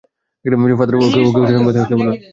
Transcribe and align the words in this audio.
Father, 0.75 0.95
ওকে 0.97 1.19
উৎস 1.21 1.35
পর্যন্ত 1.35 1.67
থাকতে 1.77 1.93
বলুন। 1.95 2.15